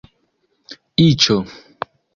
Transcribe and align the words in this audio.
iĉo 1.05 1.39